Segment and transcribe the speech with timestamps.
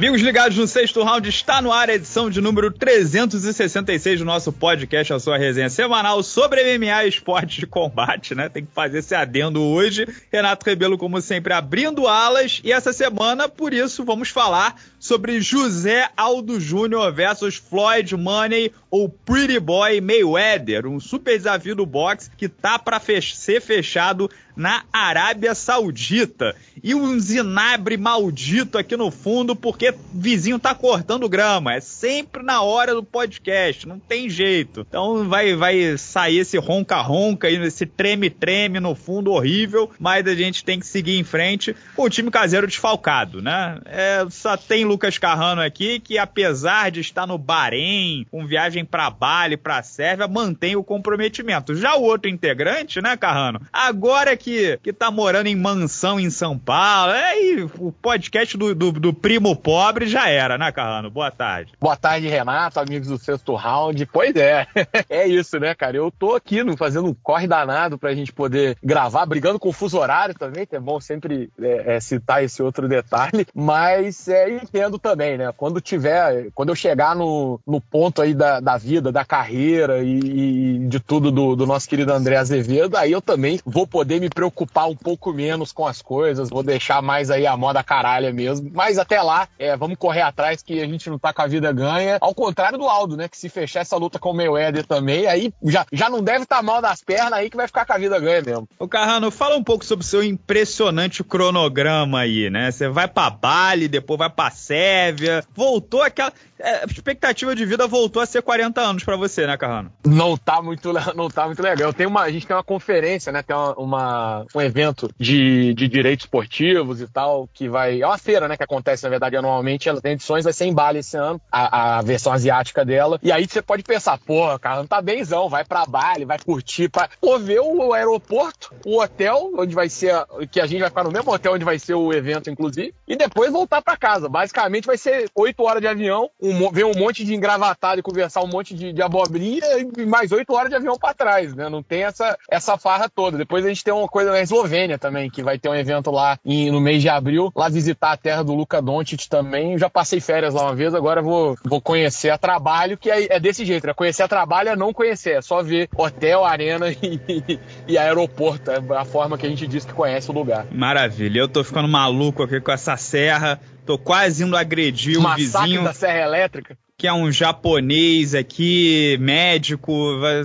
[0.00, 4.50] Amigos ligados no sexto round, está no ar a edição de número 366 do nosso
[4.50, 8.48] podcast, a sua resenha semanal sobre MMA e esporte de combate, né?
[8.48, 10.08] Tem que fazer esse adendo hoje.
[10.32, 12.62] Renato Rebelo, como sempre, abrindo alas.
[12.64, 19.06] E essa semana, por isso, vamos falar sobre José Aldo Júnior versus Floyd Money ou
[19.06, 25.54] Pretty Boy Mayweather, um super desafio do boxe que tá para ser fechado na Arábia
[25.54, 26.54] Saudita.
[26.82, 31.74] E um zinabre maldito aqui no fundo, porque vizinho tá cortando grama.
[31.74, 34.86] É sempre na hora do podcast, não tem jeito.
[34.88, 40.78] Então vai, vai sair esse ronca-ronca esse treme-treme no fundo horrível, mas a gente tem
[40.78, 43.78] que seguir em frente com o time caseiro desfalcado, né?
[43.86, 49.08] É, só tem Lucas Carrano aqui, que apesar de estar no Bahrein, com viagem para
[49.10, 51.74] Bali, para Sérvia, mantém o comprometimento.
[51.74, 53.60] Já o outro integrante, né, Carrano?
[53.72, 54.49] Agora que,
[54.82, 59.54] que tá morando em mansão em São Paulo, aí o podcast do, do, do primo
[59.54, 61.10] pobre já era, né, Carrano?
[61.10, 61.72] Boa tarde.
[61.80, 64.06] Boa tarde, Renato, amigos do sexto round.
[64.06, 64.66] Pois é,
[65.08, 65.96] é isso, né, cara?
[65.96, 69.98] Eu tô aqui fazendo um corre danado pra gente poder gravar, brigando com o fuso
[69.98, 74.98] horário também, que é bom sempre é, é, citar esse outro detalhe, mas é, entendo
[74.98, 75.52] também, né?
[75.56, 80.18] Quando tiver, quando eu chegar no, no ponto aí da, da vida, da carreira e,
[80.18, 84.29] e de tudo do, do nosso querido André Azevedo, aí eu também vou poder me
[84.30, 88.70] preocupar um pouco menos com as coisas, vou deixar mais aí a moda caralha mesmo.
[88.72, 91.72] Mas até lá, é, vamos correr atrás que a gente não tá com a vida
[91.72, 92.18] ganha.
[92.20, 93.28] Ao contrário do Aldo, né?
[93.28, 96.56] Que se fechar essa luta com o Mayweather também, aí já, já não deve estar
[96.56, 98.68] tá mal das pernas aí que vai ficar com a vida ganha mesmo.
[98.78, 102.70] O Carrano, fala um pouco sobre o seu impressionante cronograma aí, né?
[102.70, 106.32] Você vai pra Bali, depois vai pra Sérvia, voltou aquela.
[106.58, 109.90] É, expectativa de vida voltou a ser 40 anos para você, né, Carrano?
[110.04, 111.88] Não tá muito, não tá muito legal.
[111.88, 113.42] Eu tenho uma, a gente tem uma conferência, né?
[113.42, 114.19] Tem uma, uma,
[114.54, 118.00] um evento de, de direitos esportivos e tal, que vai.
[118.00, 118.56] É uma feira, né?
[118.56, 119.88] Que acontece, na verdade, anualmente.
[119.88, 123.18] Ela tem edições, vai ser em Bali esse ano, a, a versão asiática dela.
[123.22, 127.08] E aí você pode pensar, porra, Carrano tá benzão, vai pra Bali, vai curtir, pra
[127.20, 130.14] pô, ver o aeroporto, o hotel, onde vai ser.
[130.50, 133.16] Que a gente vai ficar no mesmo hotel onde vai ser o evento, inclusive, e
[133.16, 134.28] depois voltar para casa.
[134.28, 138.42] Basicamente vai ser oito horas de avião, um, ver um monte de engravatado e conversar
[138.42, 139.66] um monte de, de abobrinha
[139.96, 141.68] e mais oito horas de avião para trás, né?
[141.68, 143.38] Não tem essa, essa farra toda.
[143.38, 146.38] Depois a gente tem uma coisa na Eslovênia também, que vai ter um evento lá
[146.44, 149.72] em, no mês de abril, lá visitar a terra do Luca Doncic também.
[149.72, 153.36] Eu já passei férias lá uma vez, agora vou, vou conhecer a trabalho, que é,
[153.36, 153.94] é desse jeito, né?
[153.94, 158.70] Conhecer a trabalho é não conhecer, é só ver hotel, arena e, e aeroporto.
[158.70, 160.66] É a forma que a gente diz que conhece o lugar.
[160.70, 161.40] Maravilha.
[161.40, 163.60] Eu tô ficando maluco aqui com essa serra.
[163.86, 165.84] Tô quase indo agredir o Massacre vizinho.
[165.84, 169.90] da Serra Elétrica que é um japonês aqui, médico.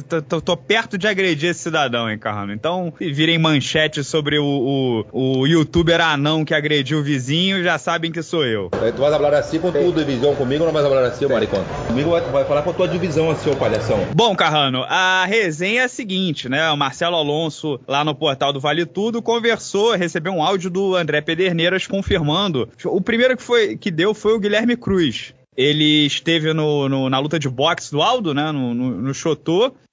[0.07, 2.53] Tô, tô, tô, perto de agredir esse cidadão, hein, Carrano?
[2.53, 7.77] Então, se virem manchete sobre o, o, o youtuber anão que agrediu o vizinho, já
[7.77, 8.69] sabem que sou eu.
[8.69, 11.61] Tu vai falar assim com tua divisão comigo ou não vai falar assim, maricão?
[11.87, 14.07] Comigo vai, vai falar com a tua divisão assim, ô palhação.
[14.15, 16.71] Bom, Carrano, a resenha é a seguinte, né?
[16.71, 21.19] O Marcelo Alonso, lá no portal do Vale Tudo, conversou, recebeu um áudio do André
[21.19, 22.69] Pederneiras confirmando.
[22.85, 27.19] O primeiro que, foi, que deu foi o Guilherme Cruz ele esteve no, no, na
[27.19, 28.51] luta de boxe do Aldo, né?
[28.51, 29.13] No, no, no.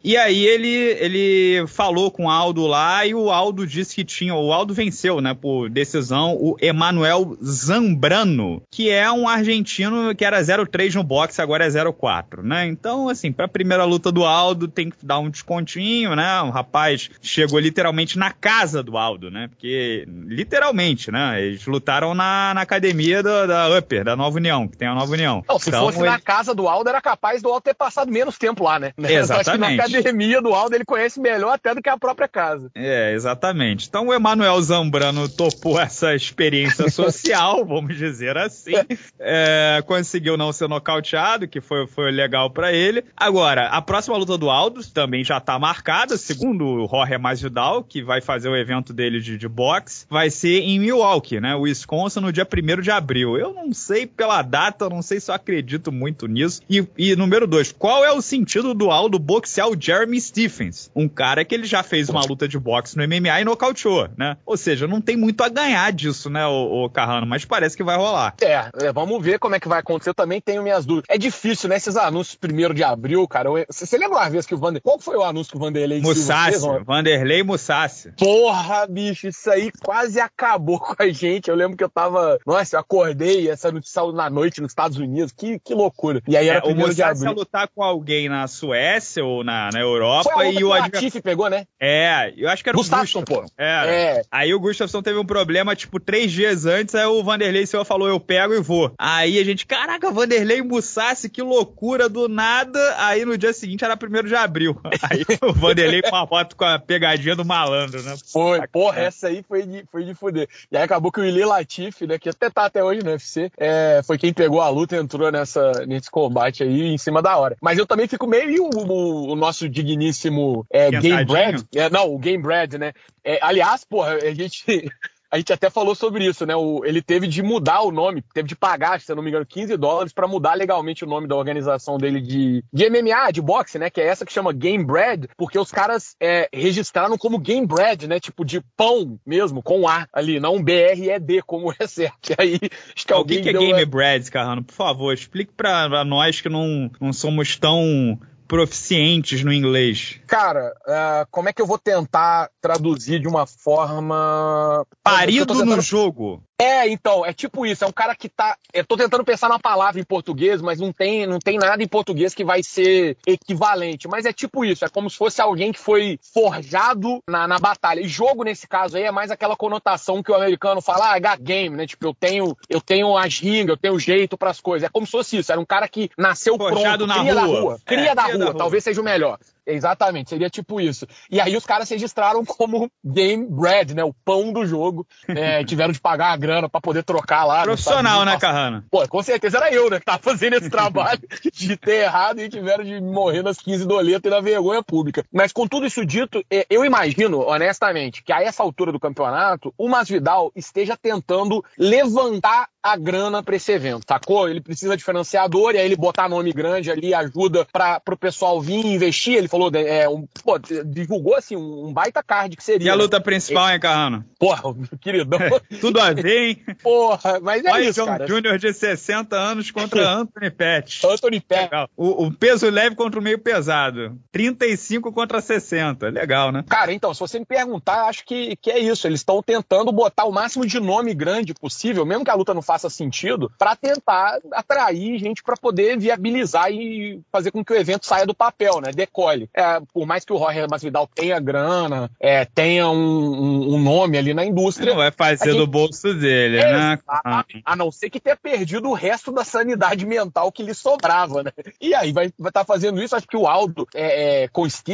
[0.04, 4.34] E aí ele, ele falou com o Aldo lá e o Aldo disse que tinha.
[4.34, 10.40] O Aldo venceu, né, por decisão, o Emanuel Zambrano, que é um argentino que era
[10.40, 12.66] 0,3 no boxe, agora é 0,4, né?
[12.66, 16.42] Então, assim, pra primeira luta do Aldo tem que dar um descontinho, né?
[16.42, 19.48] O rapaz chegou literalmente na casa do Aldo, né?
[19.48, 21.40] Porque, literalmente, né?
[21.40, 25.44] Eles lutaram na, na academia da Upper, da Nova União, que tem a Nova União.
[25.52, 26.08] Não, se então, fosse ele...
[26.08, 28.92] na casa do Aldo, era capaz do Aldo ter passado menos tempo lá, né?
[28.98, 32.70] Exatamente academia do Aldo ele conhece melhor até do que a própria casa.
[32.74, 33.88] É, exatamente.
[33.88, 38.72] Então o Emanuel Zambrano topou essa experiência social, vamos dizer assim.
[39.18, 43.04] É, conseguiu não ser nocauteado, que foi, foi legal para ele.
[43.16, 48.02] Agora, a próxima luta do Aldo também já tá marcada, segundo o Jorge Masvidal, que
[48.02, 51.54] vai fazer o evento dele de, de boxe, vai ser em Milwaukee, né?
[51.54, 53.36] Wisconsin, no dia 1 de abril.
[53.36, 56.62] Eu não sei pela data, não sei se eu acredito muito nisso.
[56.70, 61.08] E, e número dois, qual é o sentido do Aldo boxear o Jeremy Stephens, um
[61.08, 64.36] cara que ele já fez uma luta de boxe no MMA e nocauteou, né?
[64.46, 67.82] Ou seja, não tem muito a ganhar disso, né, o, o Carrano, mas parece que
[67.82, 68.34] vai rolar.
[68.40, 70.10] É, é, vamos ver como é que vai acontecer.
[70.10, 71.06] Eu também tenho minhas dúvidas.
[71.08, 73.50] É difícil, né, esses anúncios primeiro de abril, cara.
[73.68, 74.80] Você lembra uma vez que o Vander...
[74.82, 78.12] Qual foi o anúncio que o Vanderlei Mussassi, Vanderlei Mussassi.
[78.12, 81.48] Porra, bicho, isso aí quase acabou com a gente.
[81.48, 82.38] Eu lembro que eu tava...
[82.46, 85.31] Nossa, eu acordei essa notícia na noite nos Estados Unidos.
[85.36, 86.20] Que, que loucura.
[86.26, 89.80] E aí era é, o Musashi ia lutar com alguém na Suécia ou na, na
[89.80, 91.64] Europa Foi a e o Latifi pegou, né?
[91.80, 93.62] É, eu acho que era Gustafsson, o Gustafsson, pô.
[93.62, 94.18] É.
[94.18, 94.22] é.
[94.30, 98.08] Aí o Gustafsson teve um problema, tipo, três dias antes, aí o Vanderlei Silva falou,
[98.08, 98.92] eu pego e vou.
[98.98, 102.80] Aí a gente, caraca, Vanderlei Musashi, que loucura, do nada.
[102.98, 104.78] Aí no dia seguinte era primeiro de abril.
[105.10, 108.14] Aí o Vanderlei com a foto com a pegadinha do malandro, né?
[108.32, 110.48] Foi, porra, essa aí foi de, foi de fuder.
[110.70, 113.50] E aí acabou que o Ili Latifi, né, que até tá até hoje no UFC,
[113.56, 117.36] é, foi quem pegou a luta e entrou nessa, nesse combate aí em cima da
[117.36, 117.56] hora.
[117.60, 121.62] Mas eu também fico meio o, o, o nosso digníssimo é, Game Brad.
[121.74, 122.92] É, não, o Game Brad, né?
[123.24, 124.90] É, aliás, porra, a gente
[125.32, 126.54] a gente até falou sobre isso, né?
[126.54, 129.46] O, ele teve de mudar o nome, teve de pagar, se eu não me engano,
[129.46, 133.78] 15 dólares para mudar legalmente o nome da organização dele de, de MMA, de boxe,
[133.78, 133.88] né?
[133.88, 138.06] Que é essa que chama Game Bread, porque os caras é, registraram como Game Bread,
[138.06, 138.20] né?
[138.20, 142.32] Tipo de pão mesmo, com A ali, não B-R-E-D, como é certo.
[142.32, 142.60] E aí,
[142.94, 143.38] acho que alguém.
[143.38, 144.62] O que, que é Game Bread, Carrano?
[144.62, 148.20] Por favor, explique para nós que não, não somos tão
[148.52, 150.20] proficientes no inglês?
[150.26, 154.86] Cara, uh, como é que eu vou tentar traduzir de uma forma.
[155.02, 155.76] Parido tentando...
[155.76, 156.42] no jogo.
[156.62, 157.82] É, então, é tipo isso.
[157.82, 158.56] É um cara que tá.
[158.72, 161.88] Eu tô tentando pensar na palavra em português, mas não tem, não tem nada em
[161.88, 164.06] português que vai ser equivalente.
[164.06, 164.84] Mas é tipo isso.
[164.84, 168.00] É como se fosse alguém que foi forjado na, na batalha.
[168.00, 171.42] E jogo, nesse caso aí, é mais aquela conotação que o americano fala, ah, got
[171.42, 171.84] game, né?
[171.84, 174.86] Tipo, eu tenho, eu tenho as ringas, eu tenho jeito para as coisas.
[174.86, 175.50] É como se fosse isso.
[175.50, 177.42] Era um cara que nasceu forjado pronto, na cria rua.
[177.42, 177.80] da rua.
[177.84, 179.38] Cria é, da, cria rua, talvez seja o melhor.
[179.66, 181.06] Exatamente, seria tipo isso.
[181.30, 184.04] E aí os caras se registraram como game bread, né?
[184.04, 185.06] O pão do jogo.
[185.28, 187.62] É, tiveram de pagar a grana para poder trocar lá.
[187.62, 188.84] Profissional, né, Carrana?
[188.90, 189.98] Pô, com certeza era eu, né?
[189.98, 191.20] Que tava fazendo esse trabalho
[191.52, 195.24] de ter errado e tiveram de morrer nas 15 doletas e na vergonha pública.
[195.32, 199.72] Mas com tudo isso dito, é, eu imagino, honestamente, que a essa altura do campeonato,
[199.78, 204.48] o Masvidal esteja tentando levantar a grana para esse evento, sacou?
[204.48, 208.60] Ele precisa de financiador e aí ele botar nome grande ali ajuda para o pessoal
[208.60, 209.36] vir investir.
[209.36, 212.86] Ele falou, é, um, pô, divulgou assim um baita card que seria.
[212.86, 213.22] E a luta né?
[213.24, 214.24] principal, hein, Carrano?
[214.38, 214.62] Porra,
[215.00, 215.38] queridão.
[215.38, 216.76] É, tudo a ver, hein?
[216.82, 218.26] Porra, mas é Olha isso, John cara.
[218.26, 221.04] Júnior de 60 anos contra Anthony Pettis.
[221.04, 221.86] Anthony Pettis.
[221.96, 224.18] O, o, peso leve contra o meio pesado.
[224.32, 226.08] 35 contra 60.
[226.08, 226.64] Legal, né?
[226.68, 229.06] Cara, então, se você me perguntar, acho que, que é isso.
[229.06, 232.62] Eles estão tentando botar o máximo de nome grande possível, mesmo que a luta não
[232.62, 238.06] faça sentido, para tentar atrair gente para poder viabilizar e fazer com que o evento
[238.06, 238.92] saia do papel, né?
[238.92, 239.41] Decole.
[239.54, 244.18] É, por mais que o Roger Masvidal tenha grana, é, tenha um, um, um, nome
[244.18, 244.90] ali na indústria.
[244.90, 245.58] Não vai fazer gente...
[245.58, 246.98] do bolso dele, é, né?
[247.08, 251.42] A, a, não ser que tenha perdido o resto da sanidade mental que lhe sobrava,
[251.42, 251.52] né?
[251.80, 254.50] E aí vai estar tá fazendo isso, acho que o Aldo é, é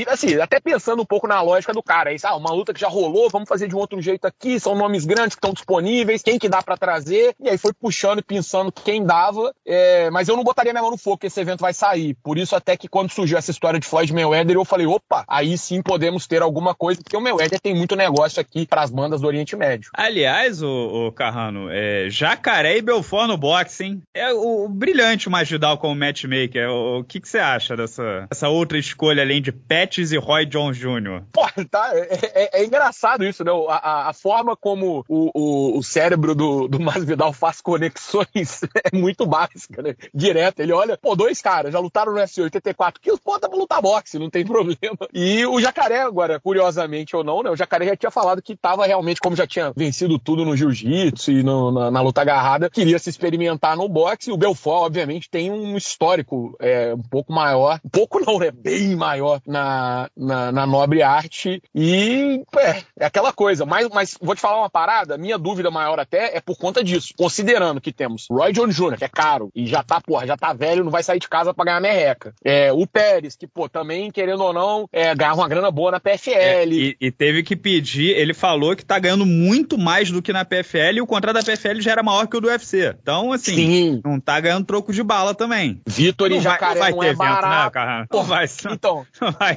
[0.09, 2.89] assim, até pensando um pouco na lógica do cara, isso, ah, uma luta que já
[2.89, 6.39] rolou, vamos fazer de um outro jeito aqui, são nomes grandes que estão disponíveis, quem
[6.39, 10.37] que dá para trazer, e aí foi puxando e pensando quem dava, é, mas eu
[10.37, 12.89] não botaria minha mão no fogo que esse evento vai sair, por isso até que
[12.89, 16.75] quando surgiu essa história de Floyd Mayweather, eu falei, opa, aí sim podemos ter alguma
[16.75, 19.91] coisa, porque o Mayweather tem muito negócio aqui para as bandas do Oriente Médio.
[19.95, 24.03] Aliás, o, o Carrano, é, Jacaré e Belfort no boxe, hein?
[24.15, 26.69] É o, o brilhante o Magidal como matchmaker.
[26.71, 30.47] O, o que, que você acha dessa, dessa outra escolha além de Pettis e Roy
[30.47, 31.23] Jones Jr.?
[31.33, 33.51] Pô, tá, é, é, é engraçado isso, né?
[33.69, 38.63] A, a, forma como o, o, o cérebro do, do Masvidal faz conexões
[38.93, 39.95] é muito básica, né?
[40.15, 40.61] Direto.
[40.61, 44.19] Ele olha, pô, dois caras já lutaram no UFC 84 quilos, dá pra lutar boxe,
[44.19, 44.99] não tem problema.
[45.13, 47.51] E o Jacaré, agora, curiosamente ou não, né?
[47.51, 51.31] O Jacaré já tinha falado que tava realmente, como já tinha vencido tudo no jiu-jitsu
[51.33, 54.31] e no, na, na, luta agarrada, queria se experimentar no boxe.
[54.31, 58.51] E o Belfort, obviamente, tem um histórico é, um pouco maior, pouco não, né?
[58.51, 61.63] Bem maior na, na, na nobre arte.
[61.75, 63.65] E é, é aquela coisa.
[63.65, 67.13] Mas, mas vou te falar uma parada, minha dúvida maior até é por conta disso.
[67.17, 70.53] Considerando que temos Roy Jones Jr., que é caro e já tá, porra, já tá
[70.53, 72.35] velho, não vai sair de casa pra ganhar merreca.
[72.45, 76.01] É, o Pérez, que, pô, também, querendo ou não, é, ganhava uma grana boa na
[76.01, 76.31] PFL.
[76.33, 80.33] É, e, e, teve que pedir, ele falou que tá ganhando muito mais do que
[80.33, 82.97] na PFL e o contrato da PFL já era maior que o do UFC.
[83.01, 84.01] Então, assim, Sim.
[84.05, 85.81] não tá ganhando troco de bala também.
[85.87, 87.79] Vitor e Jacaré vai, não, vai não é evento, né, barato.
[87.79, 89.07] Né, Pô, vai, então,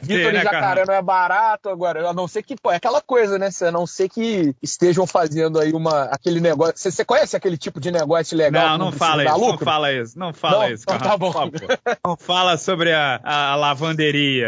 [0.03, 3.01] Vitor e né, Jacaré não é barato agora, a não ser que, pô, é aquela
[3.01, 7.57] coisa, né, a não ser que estejam fazendo aí uma, aquele negócio, você, conhece aquele
[7.57, 8.69] tipo de negócio legal?
[8.69, 10.83] Não, não, não fala isso, não fala isso, não fala não, isso.
[10.83, 11.33] Então, tá bom.
[12.05, 13.55] Não fala sobre a, a, a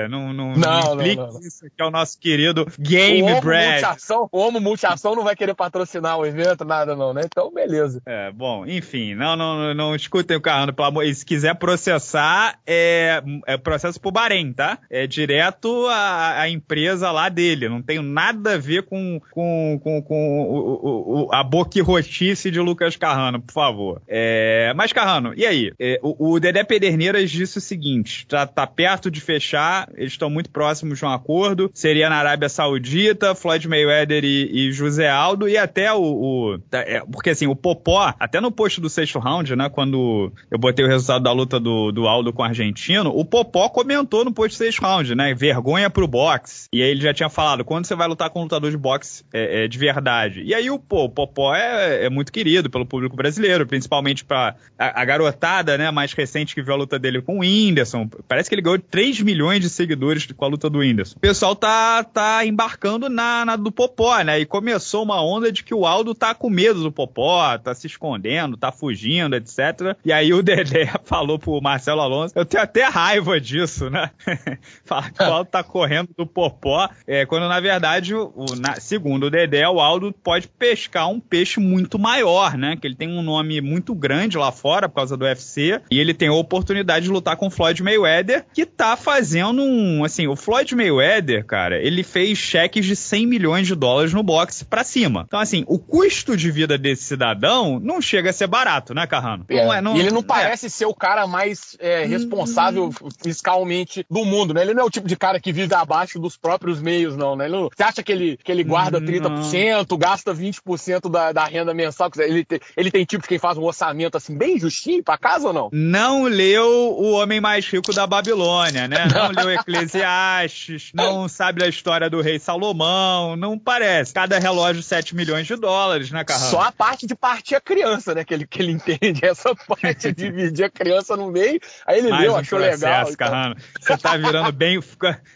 [0.07, 3.71] não, não, não, não, não, isso, que é o nosso querido Game o Brad.
[3.71, 7.21] Multiação, o Homo Multiação não vai querer patrocinar o evento, nada não, né?
[7.25, 8.01] Então, beleza.
[8.05, 13.21] É, bom, enfim, não, não, não, escutem o Carrano, pelo amor, se quiser processar, é,
[13.47, 14.77] é processo pro Bahrein, tá?
[14.89, 20.01] É direto a, a empresa lá dele, não tem nada a ver com, com, com,
[20.01, 24.01] com o, o, a boquirrotice de Lucas Carrano Carrano, por favor.
[24.07, 24.73] É...
[24.75, 25.71] Mas, Carrano, e aí?
[25.79, 30.29] É, o, o, Dedé Pederneiras disse o seguinte: tá, tá perto de fechar, eles estão
[30.29, 31.69] muito próximos de um acordo.
[31.73, 36.01] Seria na Arábia Saudita, Floyd Mayweather e, e José Aldo, e até o.
[36.01, 39.69] o é, porque assim, o Popó, até no post do sexto round, né?
[39.69, 43.69] Quando eu botei o resultado da luta do, do Aldo com o argentino, o Popó
[43.69, 45.33] comentou no post do sexto round, né?
[45.33, 46.67] Vergonha pro boxe.
[46.73, 49.23] E aí ele já tinha falado: quando você vai lutar com um lutador de boxe
[49.33, 50.41] é, é de verdade?
[50.43, 54.55] E aí o, pô, o Popó é, é muito querido pelo público brasileiro, principalmente pra
[54.77, 58.09] a, a, garotada, né, mais recente que viu a luta dele com o Whindersson.
[58.27, 61.15] Parece que ele ganhou 3 milhões de seguidores com a luta do Whindersson.
[61.17, 64.39] O pessoal tá, tá embarcando na, na do Popó, né?
[64.39, 67.87] E começou uma onda de que o Aldo tá com medo do Popó, tá se
[67.87, 69.95] escondendo, tá fugindo, etc.
[70.05, 74.09] E aí o Dedé falou pro Marcelo Alonso, eu tenho até raiva disso, né?
[74.85, 79.25] Falar que o Aldo tá correndo do Popó, é, quando na verdade, o, na, segundo
[79.25, 82.77] o Dedé, o Aldo pode pescar um peixe muito maior, né?
[82.77, 86.13] Que ele tem um nome muito grande lá fora por causa do UFC e ele
[86.13, 89.72] tem a oportunidade de lutar com o Floyd Mayweather, que tá fazendo um,
[90.03, 94.65] assim, o Floyd Mayweather, cara, ele fez cheques de 100 milhões de dólares no boxe
[94.65, 95.23] para cima.
[95.27, 99.45] Então assim, o custo de vida desse cidadão não chega a ser barato, né, Carrano?
[99.49, 99.63] É.
[99.63, 100.23] Não é, não, e ele não é.
[100.23, 103.09] parece ser o cara mais é, responsável hum.
[103.21, 104.61] fiscalmente do mundo, né?
[104.61, 107.47] Ele não é o tipo de cara que vive abaixo dos próprios meios, não, né?
[107.47, 109.97] Não, você acha que ele, que ele guarda 30%, não.
[109.97, 112.09] gasta 20% da, da renda mensal?
[112.17, 115.47] Ele, te, ele tem tipo de quem faz um orçamento assim bem justinho pra casa
[115.47, 115.69] ou não?
[115.71, 119.05] Não leu O Homem Mais Rico da Babilônia, né?
[119.13, 124.13] Não leu Eclesiastes, não sabe da história do rei Salomão, não parece.
[124.13, 126.49] Cada relógio 7 milhões de dólares, né, Carrão?
[126.49, 128.23] Só a parte de partir a criança, né?
[128.23, 131.59] Que ele, que ele entende essa parte de dividir a criança no meio.
[131.85, 133.01] Aí ele Mais leu, um achou processo, legal.
[133.03, 133.15] Então...
[133.15, 133.55] Carrano.
[133.79, 134.79] Você tá virando bem.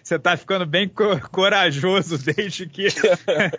[0.04, 0.90] Você tá ficando bem
[1.32, 2.88] corajoso desde que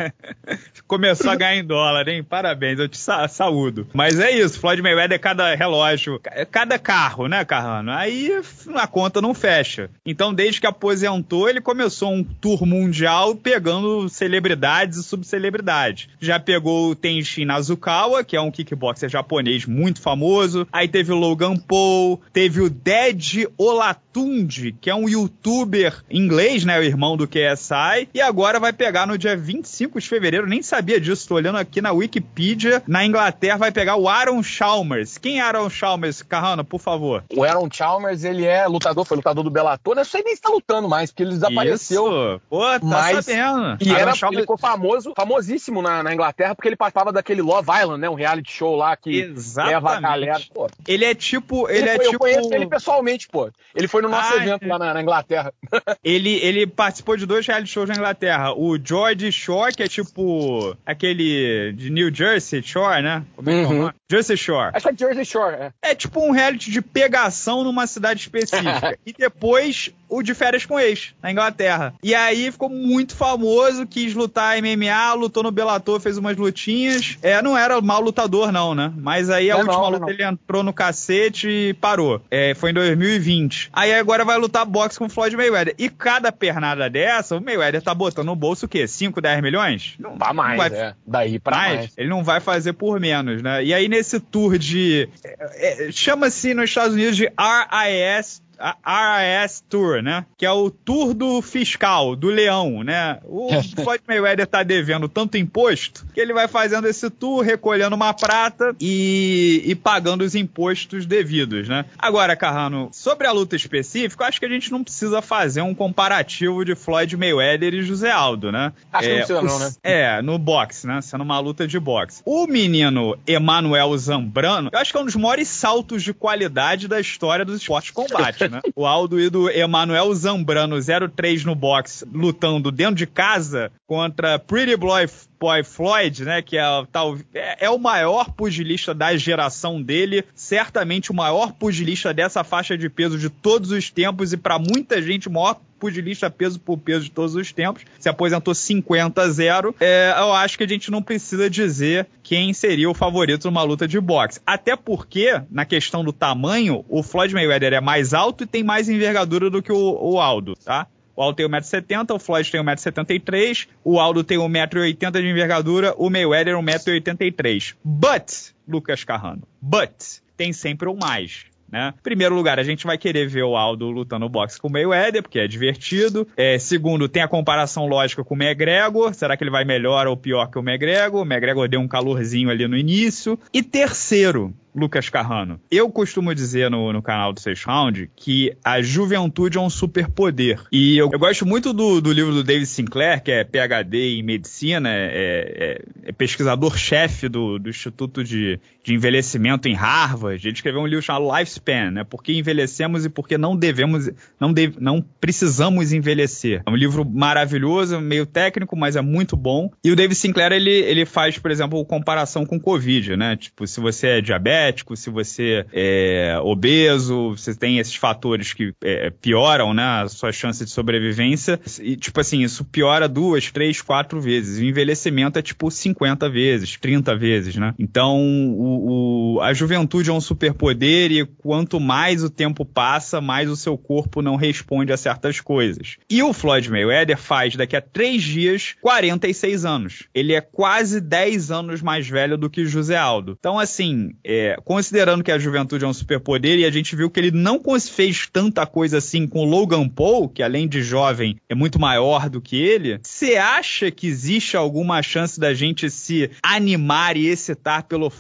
[0.87, 2.23] começou a ganhar em dólar, hein?
[2.23, 3.87] Parabéns, eu te sa saúdo.
[3.93, 7.93] Mas é isso, Floyd Mayweather é cada relógio, cada carro, né, Carrano?
[7.93, 8.33] Aí
[8.75, 9.91] a conta não fecha.
[10.05, 16.09] Então, desde que aposentou, ele começou um tour mundial pegando celebridades e subcelebridades.
[16.21, 20.67] Já pegou o Tenshin Nazukawa, que é um kickboxer japonês muito famoso.
[20.73, 26.79] Aí teve o Logan Paul, teve o Dead Olatunde, que é um youtuber inglês, né,
[26.79, 28.09] o irmão do KSI.
[28.15, 31.81] E agora vai pegar no dia 25 de fevereiro, nem sabia disso, tô olhando aqui
[31.81, 35.19] na Wikipedia, na Inglaterra vai pegar o Aaron Chalmers.
[35.19, 37.25] Quem é Aaron Chalmers, Carrano, por favor?
[37.35, 40.49] O Aaron Chalmers, ele é lutador, foi lutador do Bellator, não sei nem se tá
[40.49, 42.07] lutando mais, porque ele desapareceu.
[42.07, 42.41] Isso.
[42.49, 43.25] Pô, tá mas...
[43.25, 43.77] sabendo.
[43.81, 44.39] E era, Chalmers...
[44.39, 48.15] ele ficou famoso, famosíssimo na, na, Inglaterra, porque ele participava daquele Love Island, né, um
[48.15, 49.75] reality show lá que Exatamente.
[49.75, 50.41] leva a galera.
[50.55, 50.69] Pô.
[50.87, 51.69] Ele é tipo...
[51.69, 52.15] Ele, ele é foi, tipo...
[52.15, 53.51] Eu conheço ele pessoalmente, pô.
[53.75, 54.69] Ele foi no nosso ah, evento é.
[54.69, 55.53] lá na, na Inglaterra.
[56.03, 58.53] ele, ele participou de dois reality shows na Inglaterra.
[58.55, 63.25] O George Shore, que é tipo aquele de New Jersey Shore, né?
[63.37, 63.79] Como é que é o uhum.
[63.83, 63.95] nome?
[64.11, 64.71] Jersey Shore.
[64.75, 65.73] Acho que é Jersey Shore, é.
[65.83, 68.99] É tipo um reality de pegação numa cidade específica.
[69.05, 71.95] e depois o de férias com ex, na Inglaterra.
[72.03, 77.19] E aí ficou muito famoso, quis lutar MMA, lutou no Bellator, fez umas lutinhas.
[77.23, 78.93] É, não era mal lutador, não, né?
[78.97, 80.11] Mas aí a não, última não, luta não.
[80.11, 82.23] ele entrou no cacete e parou.
[82.31, 83.71] É, foi em 2020.
[83.73, 85.75] Aí agora vai lutar boxe com o Floyd Mayweather.
[85.79, 88.87] E cada pernada dessa, o Mayweather tá botando no bolso o quê?
[88.87, 89.95] 5, 10 milhões?
[89.99, 90.73] Não vai mais, vai...
[90.73, 90.95] é.
[91.07, 91.77] Daí pra mais.
[91.77, 91.93] mais.
[91.97, 93.65] Ele não vai fazer por menos, né?
[93.65, 95.09] E aí nesse tour de...
[95.25, 100.27] É, é, Chama-se nos Estados Unidos de RIS a RAS Tour, né?
[100.37, 103.19] Que é o tour do fiscal, do leão, né?
[103.25, 103.49] O
[103.83, 108.75] Floyd Mayweather tá devendo tanto imposto que ele vai fazendo esse tour, recolhendo uma prata
[108.81, 111.85] e, e pagando os impostos devidos, né?
[111.99, 116.65] Agora, Carrano, sobre a luta específica, acho que a gente não precisa fazer um comparativo
[116.65, 118.73] de Floyd Mayweather e José Aldo, né?
[118.93, 119.73] Acho é, que não precisa não, né?
[119.83, 121.01] É, no boxe, né?
[121.01, 122.23] Sendo uma luta de boxe.
[122.25, 127.01] O menino Emanuel Zambrano, eu acho que é um dos maiores saltos de qualidade da
[127.01, 128.61] história dos esportes de combate né?
[128.75, 130.77] O Aldo e do Emanuel Zambrano
[131.15, 136.43] 03 no box, lutando dentro de casa contra Pretty Boy, Boy Floyd, né?
[136.43, 142.13] Que é, tal, é, é, o maior pugilista da geração dele, certamente o maior pugilista
[142.13, 146.29] dessa faixa de peso de todos os tempos e para muita gente o maior pugilista
[146.29, 149.75] peso por peso de todos os tempos, se aposentou 50 a 0.
[149.81, 153.87] É, eu acho que a gente não precisa dizer quem seria o favorito numa luta
[153.87, 154.41] de boxe.
[154.45, 158.89] Até porque, na questão do tamanho, o Floyd Mayweather é mais alto e tem mais
[158.89, 160.87] envergadura do que o, o Aldo, tá?
[161.19, 166.09] O Aldo tem 1,70m, o Floyd tem 1,73m, o Aldo tem 1,80m de envergadura, o
[166.09, 167.75] Mayweather 1,83m.
[167.85, 171.93] But, Lucas Carrano, but, tem sempre um mais né?
[172.03, 175.39] Primeiro lugar, a gente vai querer ver o Aldo lutando boxe com o Mayweather, porque
[175.39, 176.27] é divertido.
[176.37, 179.13] É, segundo, tem a comparação lógica com o McGregor.
[179.15, 181.21] Será que ele vai melhor ou pior que o McGregor?
[181.21, 183.39] O McGregor deu um calorzinho ali no início.
[183.53, 185.61] E terceiro, Lucas Carrano.
[185.71, 190.61] Eu costumo dizer no, no canal do Six Round que a juventude é um superpoder.
[190.73, 194.23] E eu, eu gosto muito do, do, livro do David Sinclair, que é PhD em
[194.23, 200.47] medicina, é, é, é pesquisador-chefe do, do, Instituto de, de, Envelhecimento em Harvard.
[200.47, 202.05] Ele escreveu um livro chamado Lifespan, né?
[202.05, 206.63] Por que envelhecemos e por que não devemos, não, deve, não precisamos envelhecer.
[206.65, 209.71] É um livro maravilhoso, meio técnico, mas é muito bom.
[209.83, 213.37] E o David Sinclair, ele, ele faz, por exemplo, comparação com Covid, né?
[213.37, 218.75] Tipo, se você é diabético, diabético, se você é obeso, você tem esses fatores que
[218.83, 221.61] é, pioram, né, a sua chance de sobrevivência.
[221.81, 224.59] E, tipo assim, isso piora duas, três, quatro vezes.
[224.59, 227.75] O envelhecimento é tipo 50 vezes, 30 vezes, né?
[227.79, 233.51] Então, o, o, a juventude é um superpoder e quanto mais o tempo passa, mais
[233.51, 235.97] o seu corpo não responde a certas coisas.
[236.11, 240.09] E o Floyd Mayweather faz daqui a três dias 46 anos.
[240.15, 243.37] Ele é quase 10 anos mais velho do que José Aldo.
[243.39, 247.21] Então, assim, é, considerando que a juventude é um superpoder e a gente viu que
[247.21, 251.55] ele não fez tanta coisa assim com o Logan Paul, que além de jovem é
[251.55, 257.17] muito maior do que ele, você acha que existe alguma chance da gente se animar
[257.17, 258.11] e excitar pelo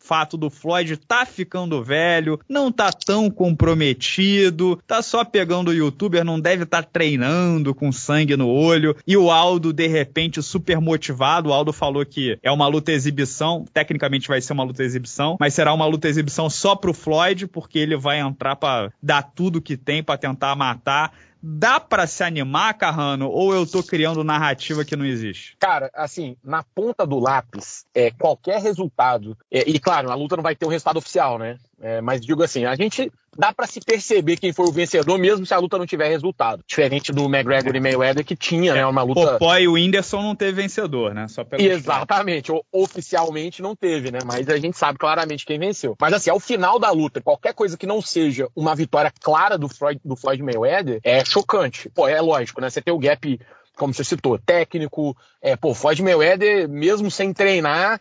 [0.00, 6.24] fato do Floyd tá ficando velho, não tá tão comprometido, tá só pegando o youtuber,
[6.24, 8.96] não deve estar tá treinando com sangue no olho.
[9.06, 11.50] E o Aldo, de repente, super motivado.
[11.50, 15.54] O Aldo falou que é uma luta exibição, tecnicamente vai ser uma luta exibição, mas
[15.54, 19.76] será uma luta exibição só pro Floyd, porque ele vai entrar para dar tudo que
[19.76, 21.12] tem para tentar matar
[21.42, 25.56] Dá para se animar, Carrano, ou eu tô criando narrativa que não existe?
[25.58, 30.42] Cara, assim, na ponta do lápis, é, qualquer resultado, é, e claro, a luta não
[30.42, 31.58] vai ter um resultado oficial, né?
[31.80, 35.46] É, mas digo assim, a gente dá para se perceber quem foi o vencedor, mesmo
[35.46, 36.62] se a luta não tiver resultado.
[36.66, 39.38] Diferente do McGregor e Mayweather, que tinha, né, uma luta...
[39.40, 41.26] O e o Whindersson não teve vencedor, né?
[41.28, 42.52] Só pelo Exatamente.
[42.70, 44.18] Oficialmente não teve, né?
[44.26, 45.96] Mas a gente sabe claramente quem venceu.
[45.98, 49.68] Mas assim, ao final da luta, qualquer coisa que não seja uma vitória clara do
[49.68, 51.88] Floyd, do Floyd Mayweather é chocante.
[51.88, 52.68] Pô, é lógico, né?
[52.68, 53.40] Você tem o gap
[53.80, 55.16] como você citou, técnico.
[55.40, 57.98] É, pô, Floyd Mayweather, mesmo sem treinar,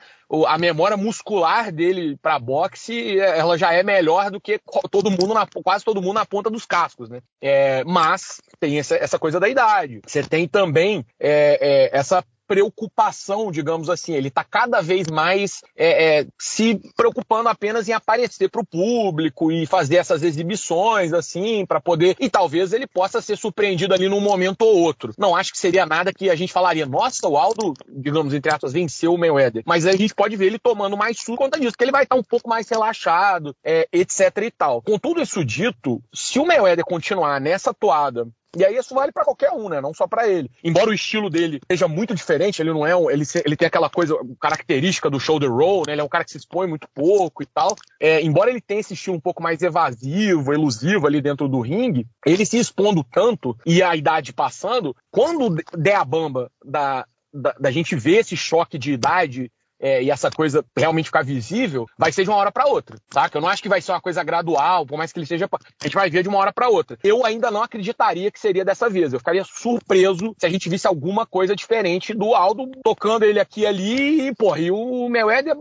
[0.48, 4.60] a memória muscular dele para boxe, ela já é melhor do que
[4.92, 7.22] todo mundo, na, quase todo mundo na ponta dos cascos, né?
[7.42, 10.02] É, mas tem essa, essa, coisa da idade.
[10.06, 14.14] Você tem também é, é essa preocupação, digamos assim.
[14.14, 19.52] Ele está cada vez mais é, é, se preocupando apenas em aparecer para o público
[19.52, 22.16] e fazer essas exibições, assim, para poder.
[22.20, 25.14] E talvez ele possa ser surpreendido ali num momento ou outro.
[25.18, 28.74] Não acho que seria nada que a gente falaria, nossa, o Aldo, digamos, entre aspas,
[28.74, 29.64] venceu o Mayweather.
[29.66, 32.04] Mas a gente pode ver ele tomando mais suco por conta disso, que ele vai
[32.04, 34.82] estar um pouco mais relaxado, é, etc e tal.
[34.82, 39.24] Com tudo isso dito, se o Mayweather continuar nessa toada e aí isso vale para
[39.24, 39.80] qualquer um, né?
[39.80, 40.50] Não só para ele.
[40.64, 43.90] Embora o estilo dele seja muito diferente, ele não é um, ele, ele tem aquela
[43.90, 45.94] coisa característica do shoulder roll, né?
[45.94, 47.76] Ele é um cara que se expõe muito pouco e tal.
[48.00, 52.08] É, embora ele tenha esse estilo um pouco mais evasivo, elusivo ali dentro do ringue,
[52.26, 57.72] ele se expondo tanto e a idade passando, quando der a bamba da, da, da
[57.72, 62.24] gente ver esse choque de idade é, e essa coisa realmente ficar visível, vai ser
[62.24, 63.38] de uma hora para outra, saca?
[63.38, 65.50] Eu não acho que vai ser uma coisa gradual, por mais que ele seja.
[65.52, 66.98] A gente vai ver de uma hora para outra.
[67.04, 69.14] Eu ainda não acreditaria que seria dessa vez.
[69.14, 73.62] Eu ficaria surpreso se a gente visse alguma coisa diferente do Aldo tocando ele aqui
[73.62, 75.56] e ali e, porra, e o Mayweather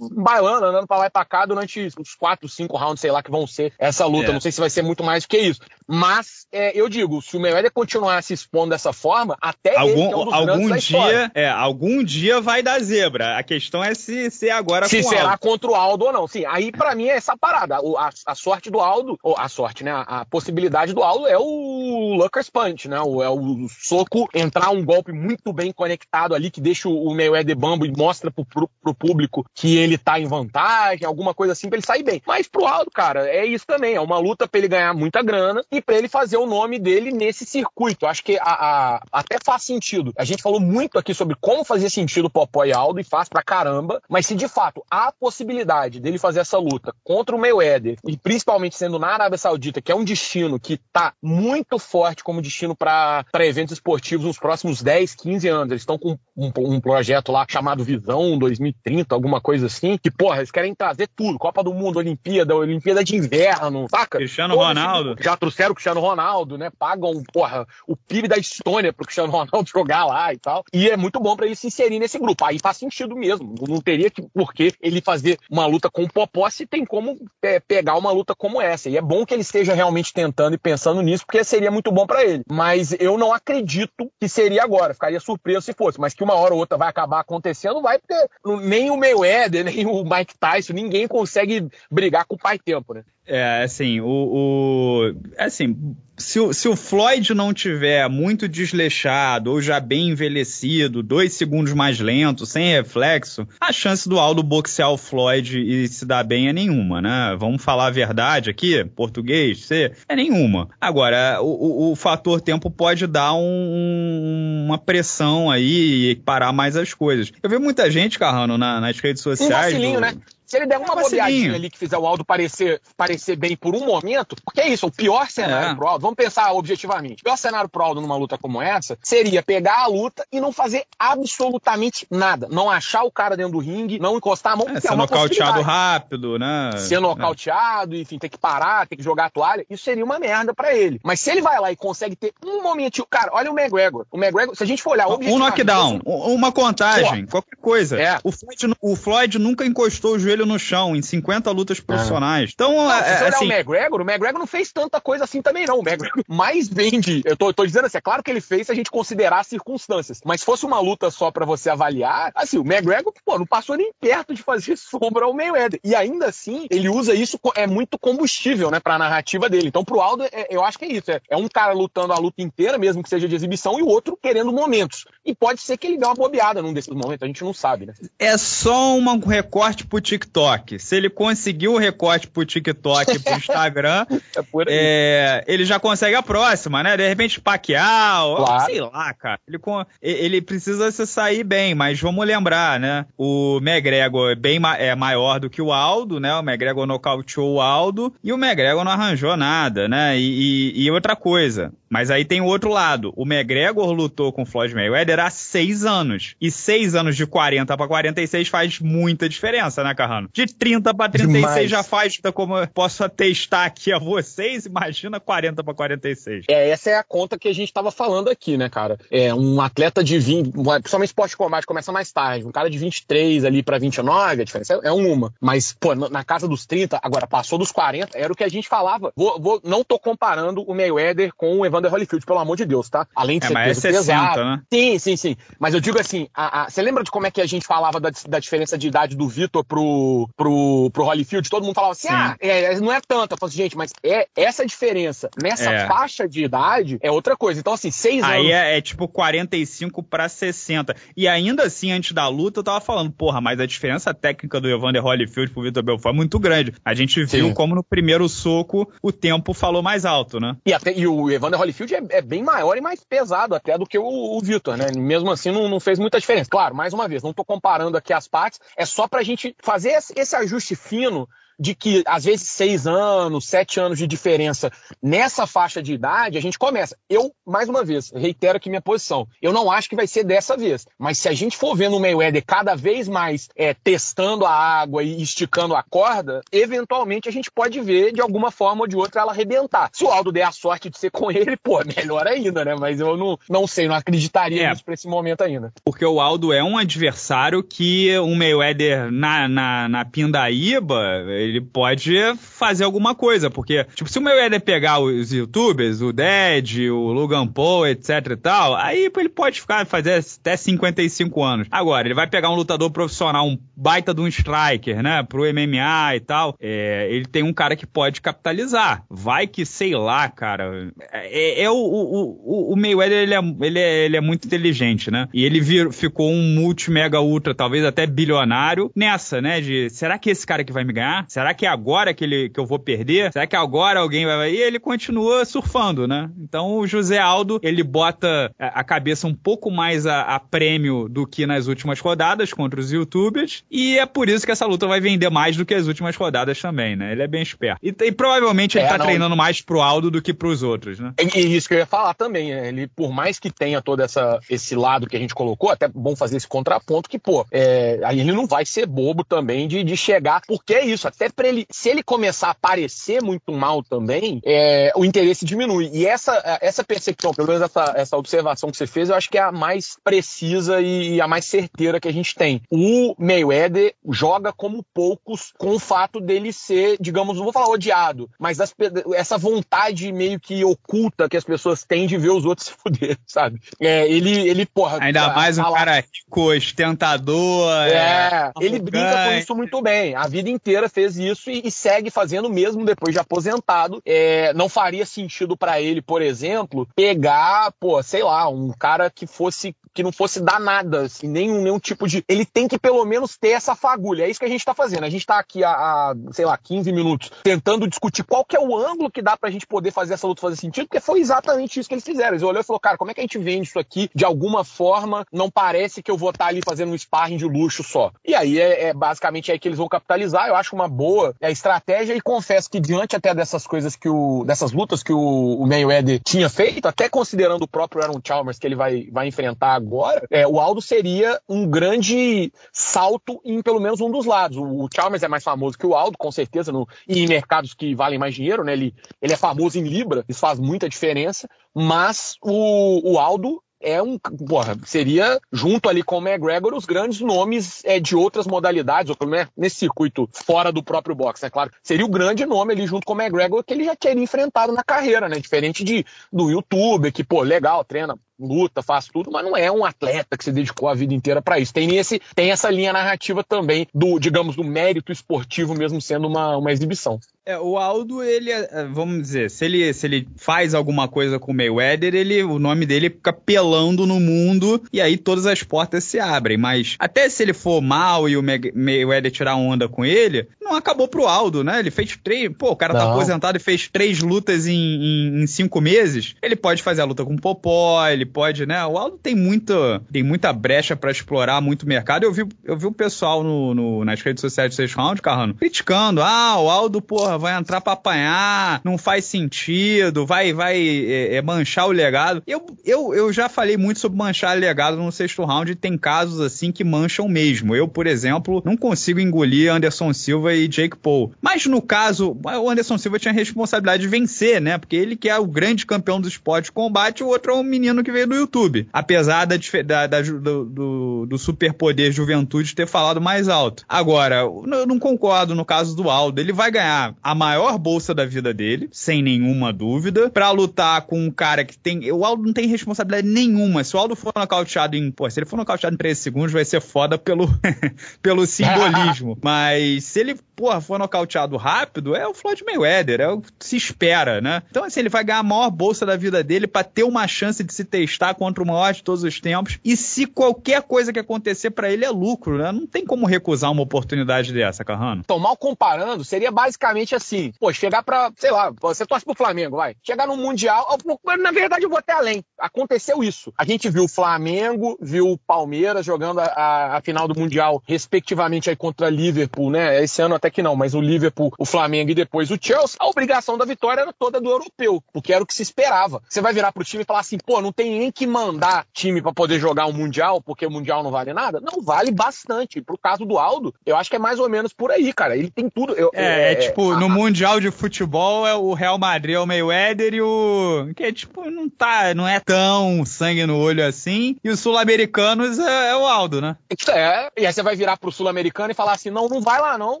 [0.12, 3.30] bailando, andando pra lá e pra cá durante os quatro, cinco rounds, sei lá, que
[3.30, 4.30] vão ser essa luta.
[4.30, 4.32] É.
[4.32, 5.60] Não sei se vai ser muito mais do que isso.
[5.86, 10.12] Mas, é, eu digo, se o Mayweather continuar se expondo dessa forma, até algum, ele,
[10.12, 13.38] é um algum dia, é, algum dia vai dar zebra.
[13.38, 15.38] A questão questão é se, se agora se será Aldo.
[15.38, 16.26] contra o Aldo ou não.
[16.26, 17.76] Sim, aí para mim é essa parada.
[17.76, 19.90] A, a, sorte do Aldo, ou a sorte, né?
[19.90, 23.00] A, a, possibilidade do Aldo é o Lucker's Punch, né?
[23.00, 27.56] O, é o soco entrar um golpe muito bem conectado ali que deixa o Mayweather
[27.56, 31.68] bambo e mostra pro, pro, pro público que ele tá em vantagem, alguma coisa assim
[31.68, 32.22] pra ele sair bem.
[32.26, 33.94] Mas pro Aldo, cara, é isso também.
[33.94, 37.12] É uma luta pra ele ganhar muita grana e pra ele fazer o nome dele
[37.12, 38.06] nesse circuito.
[38.06, 40.12] Acho que a, até faz sentido.
[40.16, 43.42] A gente falou muito aqui sobre como fazer sentido Popó e Aldo e faz pra
[43.42, 47.38] caramba caramba, mas se de fato há a possibilidade dele fazer essa luta contra o
[47.38, 52.22] Mayweather, e principalmente sendo na Arábia Saudita, que é um destino que tá muito forte
[52.22, 55.70] como destino para eventos esportivos nos próximos 10, 15 anos.
[55.72, 60.38] Eles estão com um, um, projeto lá chamado Visão 2030, alguma coisa assim, que, porra,
[60.38, 61.38] eles querem trazer tudo.
[61.38, 64.18] Copa do Mundo, Olimpíada, Olimpíada de Inverno, saca?
[64.18, 65.16] Cristiano Ronaldo.
[65.20, 66.70] Já trouxeram o Cristiano Ronaldo, né?
[66.78, 70.64] Pagam, porra, o PIB da Estônia pro Cristiano Ronaldo jogar lá e tal.
[70.72, 72.44] E é muito bom para ele se inserir nesse grupo.
[72.44, 73.47] Aí faz sentido mesmo.
[73.68, 77.18] Não teria que, por que ele fazer uma luta com o Popó se tem como
[77.42, 78.88] é, pegar uma luta como essa.
[78.88, 82.06] E é bom que ele esteja realmente tentando e pensando nisso, porque seria muito bom
[82.06, 82.42] para ele.
[82.50, 84.94] Mas eu não acredito que seria agora.
[84.94, 86.00] Ficaria surpreso se fosse.
[86.00, 88.28] Mas que uma hora ou outra vai acabar acontecendo, vai, porque
[88.62, 93.04] nem o Mayweather, nem o Mike Tyson, ninguém consegue brigar com o pai tempo, né?
[93.26, 94.06] É, assim, o.
[94.06, 95.76] o assim,
[96.18, 101.72] se o, se o Floyd não tiver muito desleixado ou já bem envelhecido, dois segundos
[101.72, 106.48] mais lento, sem reflexo, a chance do Aldo boxear o Floyd e se dar bem
[106.48, 107.36] é nenhuma, né?
[107.38, 110.68] Vamos falar a verdade aqui, português, ser, é nenhuma.
[110.80, 116.76] Agora, o, o, o fator tempo pode dar um, uma pressão aí e parar mais
[116.76, 117.32] as coisas.
[117.42, 119.74] Eu vi muita gente, Carrano, na, nas redes sociais.
[119.74, 120.00] Um do...
[120.00, 120.14] né?
[120.48, 123.76] Se ele der uma é bobeadinha ali que fizer o Aldo parecer, parecer bem por
[123.76, 125.74] um momento, porque é isso, o pior cenário é.
[125.74, 129.42] pro Aldo, vamos pensar objetivamente, o pior cenário pro Aldo numa luta como essa seria
[129.42, 132.48] pegar a luta e não fazer absolutamente nada.
[132.50, 135.60] Não achar o cara dentro do ringue, não encostar a mão, é, ser é nocauteado
[135.60, 136.70] rápido, né?
[136.78, 137.98] Ser nocauteado, é.
[137.98, 140.98] enfim, ter que parar, ter que jogar a toalha, isso seria uma merda para ele.
[141.04, 144.06] Mas se ele vai lá e consegue ter um momentinho, cara, olha o McGregor.
[144.10, 148.00] O McGregor, se a gente for olhar Um knockdown, uma contagem, pô, qualquer coisa.
[148.00, 148.18] É.
[148.24, 152.50] O, Floyd, o Floyd nunca encostou o joelho joelho no chão em 50 lutas profissionais.
[152.54, 153.46] Então, não, é, se você assim...
[153.46, 155.78] o McGregor, o McGregor não fez tanta coisa assim também, não.
[155.78, 157.22] O McGregor mais vende.
[157.24, 159.46] Eu tô, tô dizendo assim, é claro que ele fez se a gente considerar as
[159.46, 160.20] circunstâncias.
[160.24, 163.76] Mas se fosse uma luta só para você avaliar, assim, o McGregor, pô, não passou
[163.76, 165.80] nem perto de fazer sombra ao Mayweather.
[165.82, 169.68] E ainda assim, ele usa isso, é muito combustível, né, pra narrativa dele.
[169.68, 171.10] Então, pro Aldo, é, eu acho que é isso.
[171.10, 173.86] É, é um cara lutando a luta inteira, mesmo que seja de exibição, e o
[173.86, 175.04] outro querendo momentos.
[175.24, 177.86] E pode ser que ele dê uma bobeada num desses momentos, a gente não sabe,
[177.86, 177.94] né?
[178.18, 180.78] É só um recorte pro TikTok.
[180.78, 186.14] Se ele conseguiu o recorte pro TikTok e pro Instagram, é é, ele já consegue
[186.14, 186.96] a próxima, né?
[186.96, 188.64] De repente, Pacquiao, claro.
[188.66, 189.40] sei lá, cara.
[189.48, 189.58] Ele,
[190.02, 193.06] ele precisa se sair bem, mas vamos lembrar, né?
[193.16, 196.34] O McGregor é bem é maior do que o Aldo, né?
[196.34, 200.18] O McGregor nocauteou o Aldo e o McGregor não arranjou nada, né?
[200.18, 203.12] E, e, e outra coisa, mas aí tem o outro lado.
[203.16, 206.34] O McGregor lutou com o Floyd Mayweather há seis anos.
[206.40, 210.28] E seis anos de 40 para 46 faz muita diferença, né, Carrano?
[210.32, 211.70] De 30 para 36 Demais.
[211.70, 216.44] já faz, como eu posso atestar aqui a vocês, imagina 40 para 46.
[216.48, 218.98] É, essa é a conta que a gente tava falando aqui, né, cara?
[219.10, 222.78] É, um atleta de 20, principalmente esporte de combate começa mais tarde, um cara de
[222.78, 225.32] 23 ali para 29, a diferença é, é uma.
[225.40, 228.68] Mas, pô, na casa dos 30, agora passou dos 40, era o que a gente
[228.68, 229.12] falava.
[229.16, 232.64] Vou, vou, não tô comparando o Mayweather com o Evan Evander Holyfield, pelo amor de
[232.64, 233.06] Deus, tá?
[233.14, 234.44] Além de é, ser peso é 60, pesado.
[234.44, 234.62] Né?
[234.72, 235.36] Sim, sim, sim.
[235.58, 236.28] Mas eu digo assim,
[236.68, 239.28] você lembra de como é que a gente falava da, da diferença de idade do
[239.28, 241.48] Vitor pro, pro, pro Holyfield?
[241.48, 242.14] Todo mundo falava assim, sim.
[242.14, 243.32] ah, é, é, não é tanto.
[243.32, 245.86] Eu falei assim, gente, mas é essa diferença nessa é.
[245.86, 247.60] faixa de idade é outra coisa.
[247.60, 248.46] Então, assim, seis Aí anos...
[248.46, 250.94] Aí é, é, tipo 45 para 60.
[251.16, 254.68] E ainda assim, antes da luta, eu tava falando, porra, mas a diferença técnica do
[254.68, 256.72] Evander Holyfield pro Vitor Belfort é muito grande.
[256.84, 257.54] A gente viu sim.
[257.54, 260.56] como no primeiro soco o tempo falou mais alto, né?
[260.66, 263.86] E, até, e o Evander Holyfield é, é, bem maior e mais pesado até do
[263.86, 264.86] que o, o Vitor, né?
[264.96, 266.50] Mesmo assim, não, não, fez muita diferença.
[266.50, 269.54] Claro, mais uma vez, não estou comparando aqui as partes, é só para a gente
[269.60, 271.28] fazer esse ajuste fino
[271.58, 274.70] de que, às vezes, seis anos, sete anos de diferença
[275.02, 276.96] nessa faixa de idade, a gente começa.
[277.08, 279.26] Eu, mais uma vez, reitero aqui minha posição.
[279.42, 280.86] Eu não acho que vai ser dessa vez.
[280.98, 285.02] Mas se a gente for vendo o Mayweather cada vez mais é, testando a água
[285.02, 289.22] e esticando a corda, eventualmente a gente pode ver, de alguma forma ou de outra,
[289.22, 289.90] ela arrebentar.
[289.92, 292.76] Se o Aldo der a sorte de ser com ele, pô, melhor ainda, né?
[292.78, 295.72] Mas eu não, não sei, não acreditaria é, nisso pra esse momento ainda.
[295.84, 302.14] Porque o Aldo é um adversário que o Mayweather na, na, na pindaíba ele pode
[302.36, 307.46] fazer alguma coisa, porque, tipo, se o Mayweather pegar os youtubers, o Dead, o Logan
[307.46, 311.68] Paul, etc e tal, aí ele pode ficar, fazer até 55 anos.
[311.70, 316.16] Agora, ele vai pegar um lutador profissional, um baita de um striker, né, pro MMA
[316.16, 319.04] e tal, é, ele tem um cara que pode capitalizar.
[319.08, 324.04] Vai que, sei lá, cara, é, é o, o, o, Mayweather, ele é, ele, é,
[324.04, 328.06] ele é muito inteligente, né, e ele vir, ficou um multi, mega, ultra, talvez até
[328.06, 331.24] bilionário nessa, né, de será que esse cara que vai me ganhar?
[331.38, 333.32] Será que é agora que, ele, que eu vou perder?
[333.32, 334.50] Será que agora alguém vai.
[334.50, 336.28] E ele continua surfando, né?
[336.36, 341.24] Então o José Aldo, ele bota a cabeça um pouco mais a, a prêmio do
[341.24, 343.62] que nas últimas rodadas contra os youtubers.
[343.70, 346.60] E é por isso que essa luta vai vender mais do que as últimas rodadas
[346.60, 347.12] também, né?
[347.12, 347.78] Ele é bem esperto.
[347.80, 349.06] E, e provavelmente ele é, tá não...
[349.06, 351.14] treinando mais pro Aldo do que pros outros, né?
[351.20, 352.66] E, e isso que eu ia falar também, né?
[352.66, 356.16] Ele, por mais que tenha todo essa, esse lado que a gente colocou, até bom
[356.16, 360.42] fazer esse contraponto que, pô, é, ele não vai ser bobo também de, de chegar,
[360.44, 364.40] porque é isso, até até para ele, se ele começar a parecer muito mal também,
[364.44, 365.90] é, o interesse diminui.
[365.92, 369.38] E essa, essa percepção, pelo menos essa, essa observação que você fez, eu acho que
[369.38, 372.62] é a mais precisa e a mais certeira que a gente tem.
[372.70, 378.28] O Mayweather joga como poucos com o fato dele ser, digamos, não vou falar odiado,
[378.38, 378.74] mas das,
[379.14, 383.16] essa vontade meio que oculta que as pessoas têm de ver os outros se fuder,
[383.26, 383.60] sabe?
[383.80, 384.98] É, ele, ele, porra.
[385.00, 387.70] Ainda mais um cara rico, ostentador.
[387.82, 390.14] É, é ele brinca com isso muito bem.
[390.14, 394.02] A vida inteira fez isso e, e segue fazendo mesmo depois de aposentado.
[394.04, 399.26] É, não faria sentido para ele, por exemplo, pegar, pô, sei lá, um cara que
[399.26, 402.24] fosse que não fosse dar nada, assim, nenhum, nenhum tipo de.
[402.28, 404.22] Ele tem que pelo menos ter essa fagulha.
[404.22, 405.02] É isso que a gente tá fazendo.
[405.02, 408.60] A gente tá aqui há, há sei lá, 15 minutos tentando discutir qual que é
[408.60, 411.80] o ângulo que dá pra gente poder fazer essa luta fazer sentido, porque foi exatamente
[411.80, 412.30] isso que eles fizeram.
[412.30, 414.62] Eles olhou e falou, cara, como é que a gente vende isso aqui de alguma
[414.62, 415.26] forma?
[415.32, 418.12] Não parece que eu vou estar tá ali fazendo um sparring de luxo só.
[418.24, 420.46] E aí é, é basicamente aí que eles vão capitalizar.
[420.46, 424.44] Eu acho uma boa é, estratégia e confesso que diante até dessas coisas que o.
[424.44, 425.18] dessas lutas que o,
[425.58, 429.72] o Mayweather tinha feito, até considerando o próprio Aaron Chalmers que ele vai, vai enfrentar
[429.72, 429.87] agora,
[430.30, 434.56] é, o Aldo seria um grande salto em pelo menos um dos lados.
[434.58, 437.94] O, Chalmers é mais famoso que o Aldo, com certeza, no, e em mercados que
[437.94, 438.72] valem mais dinheiro, né?
[438.72, 444.02] Ele, ele é famoso em Libra, isso faz muita diferença, mas o, o Aldo é
[444.02, 444.18] um.
[444.18, 449.26] Porra, seria, junto ali com o McGregor, os grandes nomes é, de outras modalidades, ou
[449.26, 451.50] menos nesse circuito fora do próprio boxe, né?
[451.50, 454.72] Claro, seria o grande nome ali junto com o McGregor que ele já teria enfrentado
[454.72, 455.38] na carreira, né?
[455.38, 459.84] Diferente de, do YouTube, que, pô, legal, treina luta, faz tudo, mas não é um
[459.84, 461.72] atleta que se dedicou a vida inteira para isso.
[461.72, 466.56] Tem, esse, tem essa linha narrativa também do, digamos, do mérito esportivo, mesmo sendo uma,
[466.56, 467.18] uma exibição.
[467.48, 471.38] É, o Aldo, ele, é, é, vamos dizer, se ele, se ele faz alguma coisa
[471.38, 475.62] com o Mayweather, ele, o nome dele fica pelando no mundo e aí todas as
[475.62, 476.58] portas se abrem.
[476.58, 481.08] Mas até se ele for mal e o Mayweather tirar onda com ele, não acabou
[481.08, 481.78] pro Aldo, né?
[481.78, 482.50] Ele fez três.
[482.56, 483.06] Pô, o cara tá não.
[483.06, 486.34] tá aposentado e fez três lutas em, em, em, cinco meses.
[486.42, 488.84] Ele pode fazer a luta com o Popó, ele pode, né?
[488.86, 492.24] O Aldo tem muita, tem muita brecha para explorar, muito mercado.
[492.24, 495.54] Eu vi, eu vi o pessoal no, no nas redes sociais do Six Round, Carrano,
[495.54, 496.22] criticando.
[496.22, 501.42] Ah, o Aldo, porra, vai entrar pra apanhar, não faz sentido, vai, vai é, é,
[501.42, 502.42] manchar o legado.
[502.46, 505.96] Eu, eu, eu já falei muito sobre manchar o legado no sexto round e tem
[505.96, 507.74] casos assim que mancham mesmo.
[507.74, 511.32] Eu, por exemplo, não consigo engolir Anderson Silva e Jake Paul.
[511.40, 514.78] Mas no caso, o Anderson Silva tinha a responsabilidade de vencer, né?
[514.78, 517.62] Porque ele que é o grande campeão do esporte de combate, o outro é um
[517.62, 518.88] menino que veio do YouTube.
[518.92, 523.84] Apesar da, da, da do, do, do superpoder juventude ter falado mais alto.
[523.88, 526.40] Agora, eu não concordo no caso do Aldo.
[526.40, 531.26] Ele vai ganhar a maior bolsa da vida dele, sem nenhuma dúvida, para lutar com
[531.26, 532.10] um cara que tem.
[532.10, 533.84] O Aldo não tem responsabilidade nenhuma.
[533.84, 535.10] Se o Aldo for nocauteado em.
[535.10, 537.48] Pô, se ele for nocauteado em 13 segundos, vai ser foda pelo,
[538.22, 539.38] pelo simbolismo.
[539.42, 543.76] Mas se ele porra, for nocauteado rápido, é o Floyd Mayweather, é o que se
[543.76, 544.64] espera, né?
[544.68, 547.62] Então, assim, ele vai ganhar a maior bolsa da vida dele para ter uma chance
[547.62, 549.78] de se testar contra o maior de todos os tempos.
[549.84, 552.72] E se qualquer coisa que acontecer para ele é lucro, né?
[552.72, 555.22] Não tem como recusar uma oportunidade dessa, Carrano.
[555.24, 559.76] Então, mal comparando, seria basicamente assim: pô, chegar pra, sei lá, você torce pro Flamengo,
[559.76, 559.94] vai.
[560.02, 560.98] Chegar no Mundial,
[561.38, 562.42] na verdade eu vou até além.
[562.58, 563.52] Aconteceu isso.
[563.56, 567.80] A gente viu o Flamengo, viu o Palmeiras jogando a, a, a final do Mundial,
[567.86, 570.02] respectivamente, aí contra Liverpool, né?
[570.02, 572.96] Esse ano até até que não, mas o Liverpool, o Flamengo e depois o Chelsea,
[572.98, 576.22] a obrigação da vitória era toda do europeu, porque era o que se esperava.
[576.28, 579.22] Você vai virar pro time e falar assim, pô, não tem nem que mandar time
[579.22, 581.60] para poder jogar o um Mundial, porque o Mundial não vale nada?
[581.60, 582.80] Não, vale bastante.
[582.80, 585.36] Pro caso do Aldo, eu acho que é mais ou menos por aí, cara.
[585.36, 585.92] Ele tem tudo.
[585.94, 589.46] Eu, é, é, é, tipo, no Mundial de Futebol é o Real Madrid, é o
[589.46, 590.88] Mayweather e o.
[590.96, 594.36] Que é tipo, não tá, não é tão sangue no olho assim.
[594.42, 596.56] E os sul-americanos é, é, o Aldo, né?
[596.90, 599.76] É, e aí você vai virar pro sul-americano e falar assim: não, não vai lá,
[599.76, 600.00] não.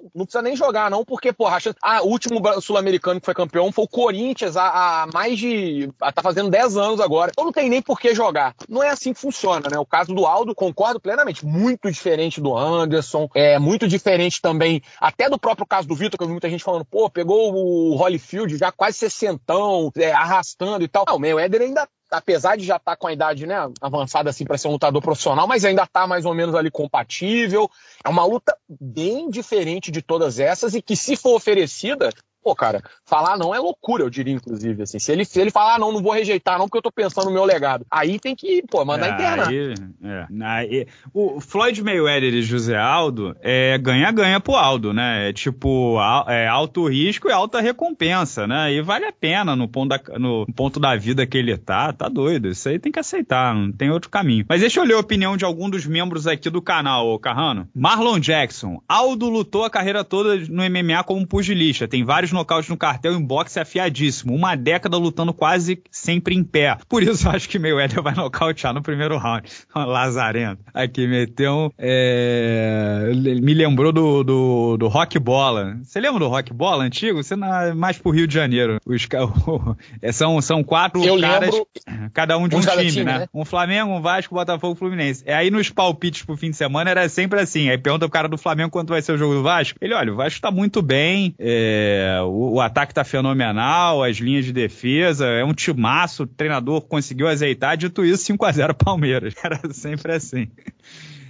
[0.14, 3.70] Não precisa precisa nem jogar, não, porque, porra, ah, o último sul-americano que foi campeão
[3.72, 5.90] foi o Corinthians há, há mais de.
[6.14, 7.30] tá fazendo 10 anos agora.
[7.32, 8.54] Então não tem nem por que jogar.
[8.68, 9.78] Não é assim que funciona, né?
[9.78, 11.44] O caso do Aldo, concordo plenamente.
[11.44, 16.22] Muito diferente do Anderson, é muito diferente também, até do próprio caso do Vitor, que
[16.22, 20.88] eu vi muita gente falando, pô, pegou o Holyfield já quase sessentão, é, arrastando e
[20.88, 21.04] tal.
[21.06, 24.44] Não, o Mayweather ainda apesar de já estar tá com a idade né, avançada assim
[24.44, 27.70] para ser um lutador profissional, mas ainda está mais ou menos ali compatível.
[28.04, 32.10] É uma luta bem diferente de todas essas e que, se for oferecida,
[32.42, 34.98] pô, cara, falar não é loucura, eu diria, inclusive, assim.
[34.98, 37.26] Se ele, se ele falar, ah, não, não vou rejeitar, não, porque eu tô pensando
[37.26, 37.84] no meu legado.
[37.90, 39.48] Aí tem que, pô, mandar é, internar.
[39.48, 39.74] Aí,
[40.04, 40.26] é.
[40.44, 45.28] Aí, o Floyd Mayweather e José Aldo é ganha-ganha pro Aldo, né?
[45.28, 48.72] É tipo, é alto risco e alta recompensa, né?
[48.72, 52.08] E vale a pena no ponto da, no ponto da vida que ele tá, tá
[52.08, 52.48] doido.
[52.48, 54.44] Isso aí tem que aceitar, não tem outro caminho.
[54.48, 57.68] Mas deixa eu ler a opinião de algum dos membros aqui do canal, ô Carrano.
[57.74, 58.82] Marlon Jackson.
[58.88, 61.88] Aldo lutou a carreira toda no MMA como pugilista.
[61.88, 64.34] Tem vários nocautes no cartel em boxe afiadíssimo.
[64.34, 66.76] Uma década lutando quase sempre em pé.
[66.88, 69.48] Por isso acho que Mayweather vai nocautear no primeiro round.
[69.74, 70.62] Lazarento.
[70.72, 73.10] Aqui, meteu um, é...
[73.42, 75.78] Me lembrou do, do, do Rock Bola.
[75.82, 77.22] Você lembra do Rock Bola antigo?
[77.22, 78.78] Você não é mais pro Rio de Janeiro.
[78.86, 79.06] Os,
[80.02, 81.66] é, são, são quatro eu caras, lembro...
[82.12, 83.18] cada um de um, um time, time né?
[83.20, 83.28] né?
[83.32, 85.22] Um Flamengo, um Vasco, Botafogo, Fluminense.
[85.26, 87.68] É aí nos palpites pro fim de semana era sempre assim.
[87.68, 89.78] Aí pergunta pro cara do Flamengo quanto vai ser o jogo do Vasco.
[89.80, 94.44] Ele, olha, o Vasco tá muito bem, é, o, o, ataque tá fenomenal, as linhas
[94.44, 99.34] de defesa, é um timaço, o treinador conseguiu azeitar, dito isso, 5 a 0 Palmeiras.
[99.42, 100.48] Era sempre assim.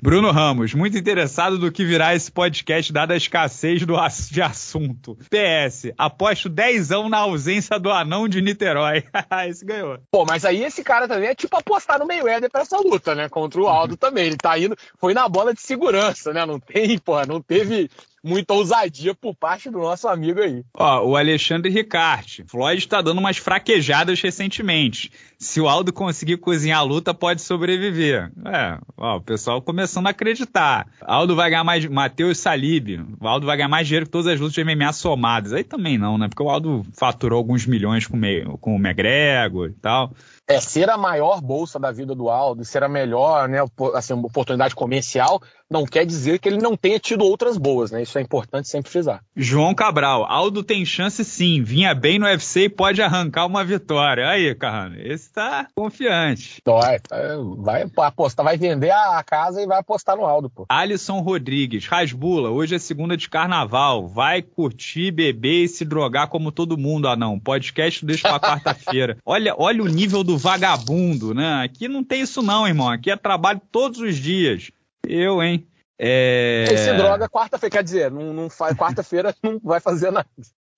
[0.01, 3.97] Bruno Ramos, muito interessado do que virá esse podcast, dada a escassez do,
[4.31, 5.17] de assunto.
[5.29, 9.03] PS, aposto 10 na ausência do anão de Niterói.
[9.49, 9.99] esse ganhou.
[10.11, 13.29] Pô, mas aí esse cara também é tipo apostar no Mayweather pra essa luta, né?
[13.29, 14.27] Contra o Aldo também.
[14.27, 16.47] Ele tá indo, foi na bola de segurança, né?
[16.47, 17.91] Não tem, pô, não teve
[18.23, 20.65] muita ousadia por parte do nosso amigo aí.
[20.75, 22.45] Ó, o Alexandre Ricarte.
[22.47, 25.11] Floyd está dando umas fraquejadas recentemente.
[25.39, 28.31] Se o Aldo conseguir cozinhar a luta, pode sobreviver.
[28.45, 30.87] É, ó, o pessoal começando a acreditar.
[31.01, 31.87] Aldo vai ganhar mais.
[31.87, 33.01] Matheus Salib.
[33.21, 35.53] O Aldo vai ganhar mais dinheiro que todas as lutas de MMA somadas.
[35.53, 36.29] Aí também não, né?
[36.29, 40.13] Porque o Aldo faturou alguns milhões com, o, com o McGregor e tal
[40.49, 43.59] é ser a maior bolsa da vida do Aldo, ser a melhor, né,
[43.95, 48.01] assim, oportunidade comercial, não quer dizer que ele não tenha tido outras boas, né?
[48.01, 49.23] Isso é importante sempre frisar.
[49.37, 54.27] João Cabral, Aldo tem chance sim, vinha bem no UFC e pode arrancar uma vitória.
[54.27, 56.63] Aí, Carrano, esse tá confiante.
[56.65, 60.65] Vai, vai apostar, vai vender a casa e vai apostar no Aldo, pô.
[60.71, 66.51] Alisson Rodrigues, Rasbula, hoje é segunda de carnaval, vai curtir, beber e se drogar como
[66.51, 69.19] todo mundo, ah não, podcast deixa pra quarta-feira.
[69.27, 71.63] Olha, olha o nível do vagabundo, né?
[71.65, 72.89] Aqui não tem isso não, irmão.
[72.89, 74.71] Aqui é trabalho todos os dias.
[75.07, 75.67] Eu, hein?
[75.99, 76.67] É...
[76.71, 80.29] Esse droga quarta-feira, quer dizer, não, não faz quarta-feira não vai fazer nada.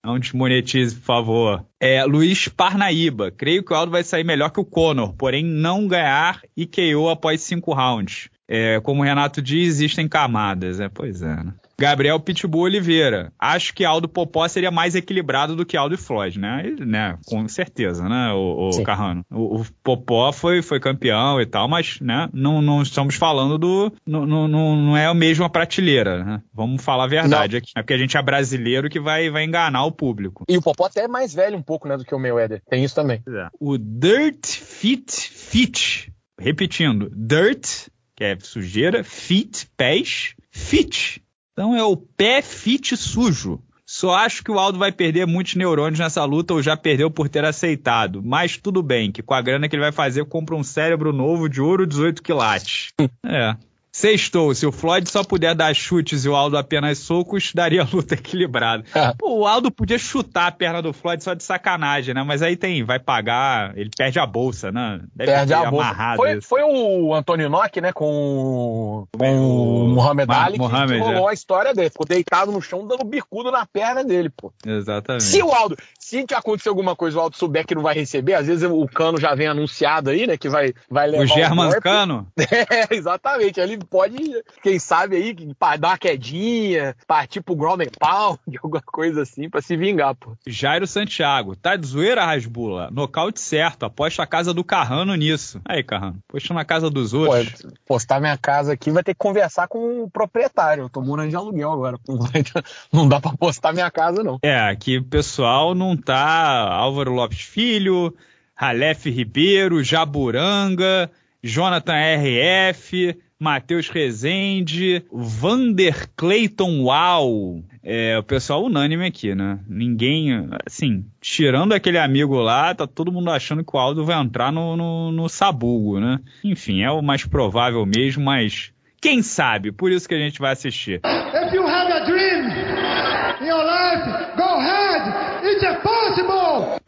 [0.02, 1.66] Não desmonetize, por favor.
[1.78, 3.30] É, Luiz Parnaíba.
[3.30, 7.10] Creio que o Aldo vai sair melhor que o Conor, porém não ganhar e KO
[7.10, 8.30] após cinco rounds.
[8.48, 10.80] É, como o Renato diz, existem camadas.
[10.80, 11.54] É, pois é, né?
[11.80, 13.32] Gabriel Pitbull Oliveira.
[13.38, 16.62] Acho que Aldo Popó seria mais equilibrado do que Aldo e Floyd, né?
[16.66, 17.18] E, né?
[17.24, 19.24] Com certeza, né, o, o Carrano?
[19.30, 23.90] O, o, Popó foi, foi campeão e tal, mas né, não, não estamos falando do.
[24.06, 26.42] Não, não, não é a mesma prateleira, né?
[26.52, 27.58] Vamos falar a verdade não.
[27.58, 27.70] aqui.
[27.74, 30.44] É porque a gente é brasileiro que vai, vai enganar o público.
[30.46, 32.60] E o Popó até é mais velho um pouco, né, do que o Mayweather.
[32.68, 33.22] Tem isso também.
[33.26, 33.48] É.
[33.58, 36.12] O Dirt Fit Fit.
[36.38, 41.22] Repetindo, Dirt, que é sujeira, Fit, pés, Fit
[41.60, 43.60] então é o pé fit sujo.
[43.84, 47.28] Só acho que o Aldo vai perder muitos neurônios nessa luta ou já perdeu por
[47.28, 48.22] ter aceitado.
[48.24, 51.50] Mas tudo bem, que com a grana que ele vai fazer, compra um cérebro novo
[51.50, 52.94] de ouro 18 quilates.
[53.26, 53.54] é.
[53.92, 58.14] Sextou, se o Floyd só puder dar chutes e o Aldo apenas socos, daria luta
[58.20, 58.84] equilibrada.
[58.94, 59.12] É.
[59.18, 62.22] Pô, o Aldo podia chutar a perna do Floyd só de sacanagem, né?
[62.22, 65.00] Mas aí tem, vai pagar, ele perde a bolsa, né?
[65.14, 66.14] Deve perde a bolsa.
[66.16, 71.30] Foi, foi, o Antônio Nock, né, com, com o Muhammad Ali, Mohamed, que rolou é.
[71.32, 71.90] a história dele.
[71.90, 74.52] Ficou deitado no chão, dando bicudo na perna dele, pô.
[74.64, 75.24] Exatamente.
[75.24, 78.46] Se o Aldo, se acontecer alguma coisa o Aldo souber que não vai receber, às
[78.46, 82.26] vezes o Cano já vem anunciado aí, né, que vai, vai levar o German Cano?
[82.70, 83.60] É, exatamente.
[83.60, 84.16] Ele pode,
[84.62, 85.36] quem sabe aí,
[85.78, 90.36] dar uma quedinha, partir pro ground and pound, alguma coisa assim, pra se vingar, pô.
[90.46, 92.90] Jairo Santiago, tá de zoeira, Rasbula?
[92.90, 95.60] Nocaute certo, aposta a casa do Carrano nisso.
[95.64, 97.62] Aí, Carrano, posta na casa dos outros.
[97.62, 100.84] Pô, postar minha casa aqui vai ter que conversar com o proprietário.
[100.84, 101.98] Eu tô morando de aluguel agora.
[102.92, 104.38] Não dá pra postar minha casa, não.
[104.42, 106.68] É, aqui o pessoal não tá.
[106.72, 108.14] Álvaro Lopes Filho,
[108.54, 111.10] Ralef Ribeiro, Jaburanga,
[111.42, 117.62] Jonathan RF, Matheus Rezende, Vander Clayton Uau.
[117.82, 119.58] É, o pessoal unânime aqui, né?
[119.66, 124.52] Ninguém, assim, tirando aquele amigo lá, tá todo mundo achando que o Aldo vai entrar
[124.52, 126.20] no, no, no sabugo, né?
[126.44, 129.72] Enfim, é o mais provável mesmo, mas quem sabe?
[129.72, 131.00] Por isso que a gente vai assistir.
[131.02, 132.69] If you have a dream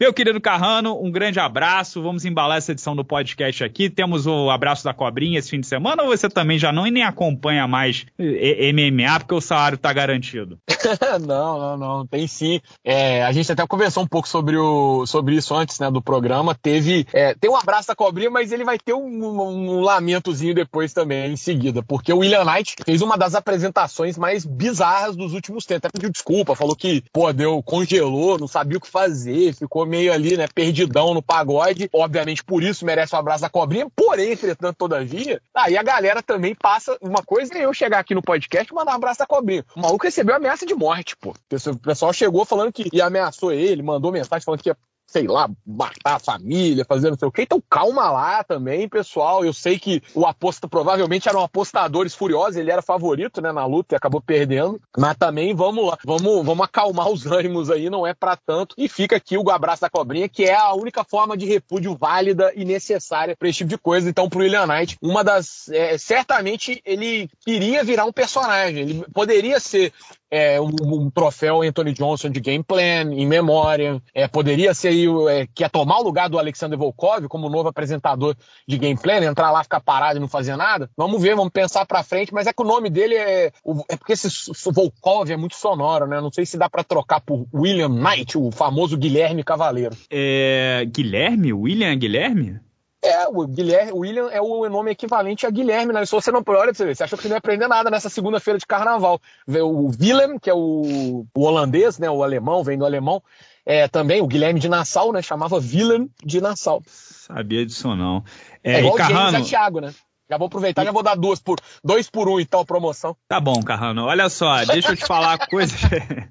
[0.03, 2.03] Meu querido Carrano, um grande abraço.
[2.03, 3.89] Vamos embalar essa edição do podcast aqui.
[3.89, 6.91] Temos o abraço da cobrinha esse fim de semana ou você também já não e
[6.91, 10.59] nem acompanha mais MMA porque o salário tá garantido?
[11.25, 12.05] não, não, não.
[12.05, 12.59] Tem sim.
[12.83, 16.53] É, a gente até conversou um pouco sobre, o, sobre isso antes né, do programa.
[16.53, 17.07] Teve.
[17.13, 20.91] É, tem um abraço da cobrinha, mas ele vai ter um, um, um lamentozinho depois
[20.91, 21.81] também, em seguida.
[21.81, 25.85] Porque o William Knight fez uma das apresentações mais bizarras dos últimos tempos.
[25.85, 30.11] Até pediu desculpa, falou que, pô, deu, congelou, não sabia o que fazer, ficou meio
[30.11, 31.87] ali, né, perdidão no pagode.
[31.93, 33.87] Obviamente, por isso merece o um abraço da cobrinha.
[33.95, 36.97] Porém, entretanto, todavia, aí a galera também passa.
[36.99, 39.63] Uma coisa é eu chegar aqui no podcast e mandar um abraço da cobrinha.
[39.75, 41.29] O maluco recebeu ameaça de morte, pô.
[41.29, 44.77] O pessoal chegou falando que e ameaçou ele, mandou mensagem falando que ia
[45.13, 47.43] sei lá, matar a família, fazer não sei o quê.
[47.43, 49.45] Então calma lá também, pessoal.
[49.45, 53.93] Eu sei que o aposta provavelmente eram apostadores furiosos, ele era favorito, né, na luta
[53.93, 54.81] e acabou perdendo.
[54.97, 58.73] Mas também vamos lá, vamos, vamos acalmar os ânimos aí, não é para tanto.
[58.75, 62.51] E fica aqui o abraço da cobrinha, que é a única forma de repúdio válida
[62.55, 64.09] e necessária para esse tipo de coisa.
[64.09, 65.69] Então, pro William Knight, uma das.
[65.69, 68.81] É, certamente ele queria virar um personagem.
[68.81, 69.93] Ele poderia ser
[70.33, 74.01] é, um, um, troféu Anthony Johnson de game plan, em memória.
[74.15, 77.69] É, poderia ser aí, é, que ia tomar o lugar do Alexander Volkov como novo
[77.69, 78.35] apresentador
[78.67, 80.89] de game plan, entrar lá, ficar parado e não fazer nada.
[80.97, 83.51] Vamos ver, vamos pensar pra frente, mas é que o nome dele é.
[83.87, 84.27] É porque esse
[84.71, 86.19] Volkov é muito sonoro, né?
[86.19, 89.95] Não sei se dá para trocar por William Knight, o famoso Guilherme Cavaleiro.
[90.09, 90.83] É.
[90.87, 91.53] Guilherme?
[91.53, 92.59] William Guilherme?
[93.03, 96.05] É, o Guilherme, William é o nome equivalente a Guilherme, né?
[96.05, 98.09] Se você não olha pra você ver, você achou que não ia aprender nada nessa
[98.09, 99.19] segunda-feira de carnaval.
[99.45, 102.09] O Willem, que é o, o, holandês, né?
[102.09, 103.21] O alemão, vem do alemão.
[103.65, 105.21] É, também o Guilherme de Nassau, né?
[105.21, 106.81] Chamava Willem de Nassau.
[106.87, 108.23] Sabia disso não.
[108.63, 109.27] É, é igual Carrano...
[109.27, 109.93] o James Thiago, né?
[110.29, 110.85] Já vou aproveitar, e...
[110.85, 113.17] já vou dar duas por dois por um, então, promoção.
[113.27, 114.05] Tá bom, Carrano.
[114.05, 115.79] Olha só, deixa eu te falar coisas,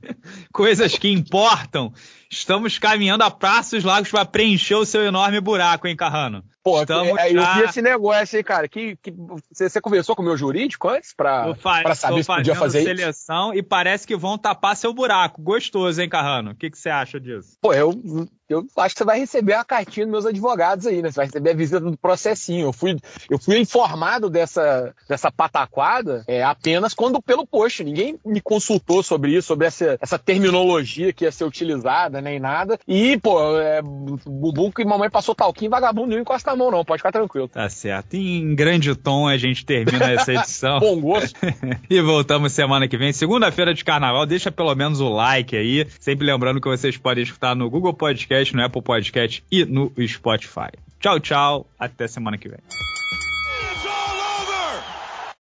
[0.51, 1.93] coisas que importam.
[2.31, 6.43] Estamos caminhando a passos largos para preencher o seu enorme buraco, hein, Carrano?
[6.63, 8.69] Pô, Estamos é, eu vi esse negócio aí, cara.
[8.69, 9.13] Que, que,
[9.51, 13.51] você, você conversou com o meu jurídico antes pra, pra saber se podia fazer seleção
[13.51, 13.59] isso?
[13.59, 15.43] e parece que vão tapar seu buraco.
[15.43, 16.53] Gostoso, hein, Carrano?
[16.53, 17.57] O que, que você acha disso?
[17.61, 18.01] Pô, eu,
[18.49, 21.11] eu acho que você vai receber a cartinha dos meus advogados aí, né?
[21.11, 22.67] Você vai receber a visita do processinho.
[22.67, 22.97] Eu fui,
[23.29, 27.83] eu fui informado dessa, dessa pataquada é, apenas quando pelo post.
[27.83, 32.79] Ninguém me consultou sobre isso, sobre essa, essa terminologia que ia ser utilizada, nem nada.
[32.87, 36.85] E, pô, é, bumbum que mamãe passou talquinho, vagabundo nenhum encosta mão, não.
[36.85, 37.49] Pode ficar tranquilo.
[37.49, 38.15] Tá certo.
[38.15, 40.81] Em grande tom a gente termina essa edição.
[40.81, 41.39] Bom gosto.
[41.89, 44.27] e voltamos semana que vem, segunda-feira de carnaval.
[44.27, 45.87] Deixa pelo menos o like aí.
[46.01, 50.71] Sempre lembrando que vocês podem escutar no Google Podcast, no Apple Podcast e no Spotify.
[51.01, 51.67] Tchau, tchau.
[51.79, 52.92] Até semana que vem.